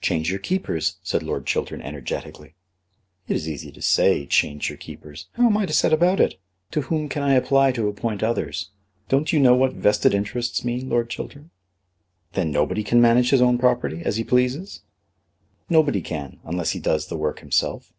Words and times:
"Change 0.00 0.30
your 0.32 0.40
keepers," 0.40 0.96
said 1.00 1.22
Lord 1.22 1.46
Chiltern 1.46 1.80
energetically. 1.80 2.56
"It 3.28 3.36
is 3.36 3.48
easy 3.48 3.70
to 3.70 3.80
say, 3.80 4.26
change 4.26 4.68
your 4.68 4.76
keepers. 4.76 5.28
How 5.34 5.46
am 5.46 5.56
I 5.56 5.64
to 5.64 5.72
set 5.72 5.92
about 5.92 6.18
it? 6.18 6.40
To 6.72 6.80
whom 6.80 7.08
can 7.08 7.22
I 7.22 7.34
apply 7.34 7.70
to 7.70 7.86
appoint 7.86 8.20
others? 8.20 8.70
Don't 9.08 9.32
you 9.32 9.38
know 9.38 9.54
what 9.54 9.74
vested 9.74 10.12
interests 10.12 10.64
mean, 10.64 10.88
Lord 10.88 11.08
Chiltern?" 11.08 11.50
"Then 12.32 12.50
nobody 12.50 12.82
can 12.82 13.00
manage 13.00 13.30
his 13.30 13.40
own 13.40 13.58
property 13.58 14.02
as 14.04 14.16
he 14.16 14.24
pleases?" 14.24 14.82
"Nobody 15.68 16.00
can, 16.00 16.40
unless 16.42 16.72
he 16.72 16.80
does 16.80 17.06
the 17.06 17.16
work 17.16 17.38
himself. 17.38 17.92